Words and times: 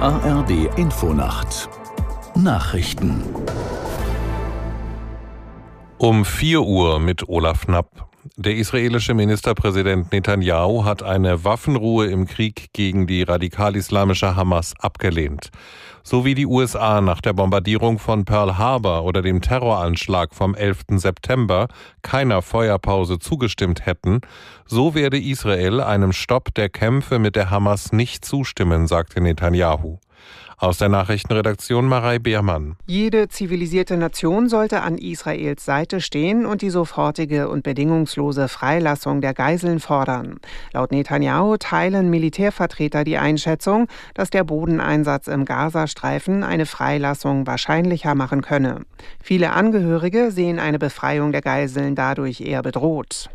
ARD 0.00 0.50
Infonacht 0.76 1.70
Nachrichten 2.34 3.22
um 5.96 6.26
4 6.26 6.60
Uhr 6.60 7.00
mit 7.00 7.26
Olaf 7.30 7.62
Knapp. 7.62 8.06
Der 8.36 8.56
israelische 8.56 9.14
Ministerpräsident 9.14 10.10
Netanyahu 10.10 10.84
hat 10.84 11.02
eine 11.02 11.44
Waffenruhe 11.44 12.06
im 12.06 12.26
Krieg 12.26 12.72
gegen 12.72 13.06
die 13.06 13.22
radikal-islamische 13.22 14.34
Hamas 14.34 14.74
abgelehnt. 14.78 15.50
So 16.02 16.24
wie 16.24 16.34
die 16.34 16.46
USA 16.46 17.00
nach 17.00 17.20
der 17.20 17.34
Bombardierung 17.34 17.98
von 17.98 18.24
Pearl 18.24 18.58
Harbor 18.58 19.04
oder 19.04 19.22
dem 19.22 19.42
Terroranschlag 19.42 20.34
vom 20.34 20.54
11. 20.54 20.84
September 20.96 21.68
keiner 22.02 22.42
Feuerpause 22.42 23.18
zugestimmt 23.18 23.86
hätten, 23.86 24.20
so 24.66 24.94
werde 24.94 25.20
Israel 25.20 25.80
einem 25.80 26.12
Stopp 26.12 26.54
der 26.54 26.68
Kämpfe 26.68 27.18
mit 27.18 27.36
der 27.36 27.50
Hamas 27.50 27.92
nicht 27.92 28.24
zustimmen, 28.24 28.86
sagte 28.86 29.20
Netanyahu. 29.20 29.98
Aus 30.58 30.78
der 30.78 30.88
Nachrichtenredaktion 30.88 31.86
Marei 31.86 32.18
Beermann. 32.18 32.76
Jede 32.86 33.28
zivilisierte 33.28 33.98
Nation 33.98 34.48
sollte 34.48 34.80
an 34.80 34.96
Israels 34.96 35.66
Seite 35.66 36.00
stehen 36.00 36.46
und 36.46 36.62
die 36.62 36.70
sofortige 36.70 37.50
und 37.50 37.62
bedingungslose 37.62 38.48
Freilassung 38.48 39.20
der 39.20 39.34
Geiseln 39.34 39.80
fordern. 39.80 40.40
Laut 40.72 40.92
Netanyahu 40.92 41.58
teilen 41.58 42.08
Militärvertreter 42.08 43.04
die 43.04 43.18
Einschätzung, 43.18 43.86
dass 44.14 44.30
der 44.30 44.44
Bodeneinsatz 44.44 45.26
im 45.26 45.44
Gazastreifen 45.44 46.42
eine 46.42 46.64
Freilassung 46.64 47.46
wahrscheinlicher 47.46 48.14
machen 48.14 48.40
könne. 48.40 48.86
Viele 49.22 49.52
Angehörige 49.52 50.30
sehen 50.30 50.58
eine 50.58 50.78
Befreiung 50.78 51.32
der 51.32 51.42
Geiseln 51.42 51.94
dadurch 51.94 52.40
eher 52.40 52.62
bedroht. 52.62 53.28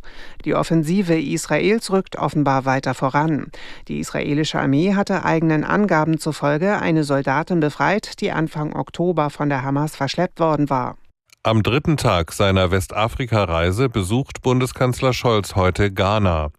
Die 0.43 0.55
Offensive 0.55 1.21
Israels 1.21 1.91
rückt 1.91 2.15
offenbar 2.15 2.65
weiter 2.65 2.95
voran. 2.95 3.51
Die 3.87 3.99
israelische 3.99 4.59
Armee 4.59 4.95
hatte 4.95 5.23
eigenen 5.23 5.63
Angaben 5.63 6.17
zufolge 6.17 6.79
eine 6.79 7.03
Soldatin 7.11 7.59
befreit, 7.59 8.21
die 8.21 8.31
Anfang 8.31 8.73
Oktober 8.73 9.29
von 9.29 9.49
der 9.49 9.63
Hamas 9.63 9.97
verschleppt 9.97 10.39
worden 10.39 10.69
war. 10.69 10.95
Am 11.43 11.63
dritten 11.63 11.97
Tag 11.97 12.33
seiner 12.33 12.69
Westafrika-Reise 12.69 13.89
besucht 13.89 14.43
Bundeskanzler 14.43 15.11
Scholz 15.11 15.55
heute 15.55 15.91
Ghana. 15.91 16.51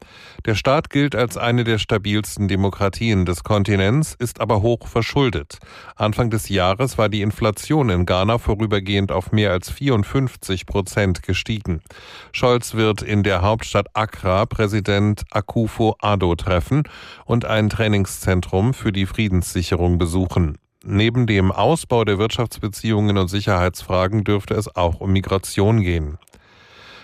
Der 0.45 0.57
Staat 0.57 0.91
gilt 0.91 1.15
als 1.15 1.37
eine 1.37 1.63
der 1.63 1.79
stabilsten 1.79 2.49
Demokratien 2.49 3.25
des 3.25 3.45
Kontinents, 3.45 4.17
ist 4.19 4.41
aber 4.41 4.61
hoch 4.61 4.89
verschuldet. 4.89 5.59
Anfang 5.95 6.31
des 6.31 6.49
Jahres 6.49 6.99
war 6.99 7.09
die 7.09 7.23
Inflation 7.23 7.91
in 7.91 8.07
Ghana 8.07 8.39
vorübergehend 8.39 9.13
auf 9.13 9.31
mehr 9.31 9.53
als 9.53 9.71
54 9.71 10.67
Prozent 10.67 11.23
gestiegen. 11.23 11.81
Scholz 12.33 12.75
wird 12.75 13.03
in 13.03 13.23
der 13.23 13.41
Hauptstadt 13.41 13.87
Accra 13.95 14.47
Präsident 14.47 15.23
Akufo 15.31 15.95
Addo 16.01 16.35
treffen 16.35 16.83
und 17.25 17.45
ein 17.45 17.69
Trainingszentrum 17.69 18.75
für 18.75 18.91
die 18.91 19.07
Friedenssicherung 19.07 19.99
besuchen. 19.99 20.59
Neben 20.85 21.29
dem 21.29 21.53
Ausbau 21.53 22.05
der 22.05 22.19
Wirtschaftsbeziehungen 22.19 23.17
und 23.17 23.29
Sicherheitsfragen 23.29 24.25
dürfte 24.25 24.55
es 24.55 24.75
auch 24.75 25.01
um 25.01 25.13
Migration 25.13 25.81
gehen. 25.81 26.19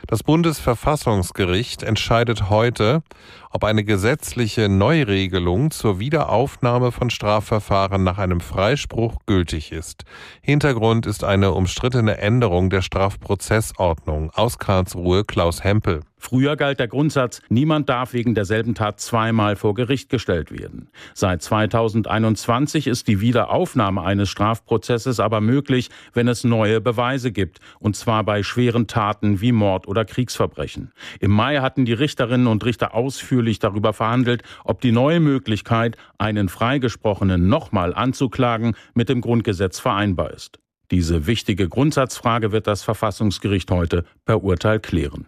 Das 0.09 0.23
Bundesverfassungsgericht 0.23 1.83
entscheidet 1.83 2.51
heute, 2.51 3.03
ob 3.51 3.65
eine 3.65 3.85
gesetzliche 3.85 4.69
Neuregelung 4.69 5.71
zur 5.71 6.01
Wiederaufnahme 6.01 6.93
von 6.93 7.11
Strafverfahren 7.11 8.03
nach 8.03 8.19
einem 8.19 8.41
Freispruch 8.41 9.17
gültig 9.27 9.71
ist. 9.71 10.05
Hintergrund 10.41 11.07
ist 11.07 11.25
eine 11.25 11.53
umstrittene 11.53 12.19
Änderung 12.19 12.71
der 12.71 12.83
Strafprozessordnung. 12.83 14.31
Aus 14.31 14.59
Karlsruhe 14.59 15.25
Klaus 15.25 15.63
Hempel. 15.63 16.01
Früher 16.19 16.57
galt 16.57 16.81
der 16.81 16.89
Grundsatz, 16.89 17.41
niemand 17.49 17.89
darf 17.89 18.13
wegen 18.13 18.35
derselben 18.35 18.75
Tat 18.75 19.01
zweimal 19.01 19.57
vor 19.57 19.75
Gericht 19.75 20.11
gestellt 20.11 20.51
werden. 20.51 20.89
Seit 21.15 21.43
2021 21.43 22.87
ist 22.87 23.09
die 23.09 23.21
Wiederaufnahme 23.21 24.03
eines 24.03 24.29
Strafprozesses 24.29 25.21
aber 25.21 25.41
möglich, 25.41 25.91
wenn 26.13 26.29
es 26.29 26.45
neue 26.45 26.81
Beweise 26.81 27.33
gibt, 27.33 27.61
und 27.79 27.97
zwar 27.97 28.25
bei 28.25 28.43
schweren 28.43 28.87
Taten 28.87 29.41
wie 29.41 29.53
Mord 29.53 29.87
oder 29.87 30.05
Kriegsverbrechen. 30.05 30.93
Im 31.21 31.31
Mai 31.31 31.59
hatten 31.59 31.85
die 31.85 31.93
Richterinnen 31.93 32.47
und 32.47 32.65
Richter 32.65 32.95
ausführlich 32.95 33.59
darüber 33.59 33.93
verhandelt, 33.93 34.43
ob 34.65 34.81
die 34.81 34.93
neue 34.93 35.21
Möglichkeit, 35.21 35.97
einen 36.19 36.49
Freigesprochenen 36.49 37.49
nochmal 37.49 37.95
anzuklagen, 37.95 38.75
mit 38.95 39.09
dem 39.09 39.21
Grundgesetz 39.21 39.79
vereinbar 39.79 40.33
ist. 40.33 40.59
Diese 40.91 41.27
wichtige 41.27 41.69
Grundsatzfrage 41.69 42.51
wird 42.51 42.67
das 42.67 42.83
Verfassungsgericht 42.83 43.71
heute 43.71 44.05
per 44.25 44.43
Urteil 44.43 44.81
klären. 44.81 45.27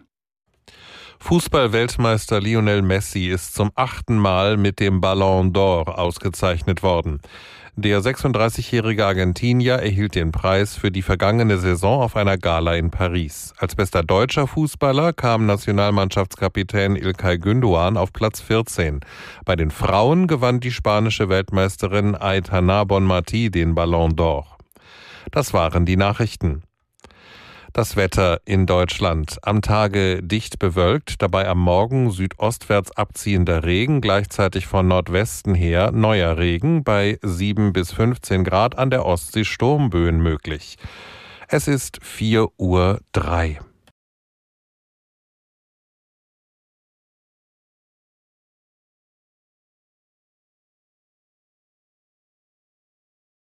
Fußballweltmeister 1.21 2.41
Lionel 2.41 2.81
Messi 2.81 3.27
ist 3.27 3.53
zum 3.53 3.71
achten 3.75 4.17
Mal 4.17 4.57
mit 4.57 4.79
dem 4.79 4.99
Ballon 4.99 5.53
d'Or 5.53 5.97
ausgezeichnet 5.97 6.83
worden. 6.83 7.21
Der 7.77 8.01
36-jährige 8.01 9.05
Argentinier 9.05 9.75
erhielt 9.75 10.15
den 10.15 10.33
Preis 10.33 10.75
für 10.75 10.91
die 10.91 11.03
vergangene 11.03 11.57
Saison 11.57 12.01
auf 12.01 12.17
einer 12.17 12.37
Gala 12.37 12.75
in 12.75 12.91
Paris. 12.91 13.53
Als 13.57 13.75
bester 13.75 14.03
deutscher 14.03 14.45
Fußballer 14.45 15.13
kam 15.13 15.45
Nationalmannschaftskapitän 15.45 16.97
Ilkay 16.97 17.37
Gündoğan 17.37 17.97
auf 17.97 18.11
Platz 18.11 18.41
14. 18.41 18.99
Bei 19.45 19.55
den 19.55 19.71
Frauen 19.71 20.27
gewann 20.27 20.59
die 20.59 20.71
spanische 20.71 21.29
Weltmeisterin 21.29 22.15
Aitana 22.15 22.83
Bonmati 22.83 23.49
den 23.49 23.73
Ballon 23.73 24.15
d'Or. 24.15 24.45
Das 25.31 25.53
waren 25.53 25.85
die 25.85 25.97
Nachrichten. 25.97 26.63
Das 27.73 27.95
Wetter 27.95 28.41
in 28.43 28.65
Deutschland. 28.65 29.37
Am 29.43 29.61
Tage 29.61 30.21
dicht 30.21 30.59
bewölkt, 30.59 31.21
dabei 31.21 31.47
am 31.47 31.59
Morgen 31.59 32.11
südostwärts 32.11 32.91
abziehender 32.91 33.63
Regen, 33.63 34.01
gleichzeitig 34.01 34.67
von 34.67 34.89
Nordwesten 34.89 35.55
her 35.55 35.93
neuer 35.93 36.37
Regen, 36.37 36.83
bei 36.83 37.17
7 37.21 37.71
bis 37.71 37.93
15 37.93 38.43
Grad 38.43 38.77
an 38.77 38.89
der 38.89 39.05
Ostsee 39.05 39.45
Sturmböen 39.45 40.19
möglich. 40.19 40.75
Es 41.47 41.69
ist 41.69 41.99
4 42.03 42.47
Uhr 42.57 42.99
3. 43.13 43.59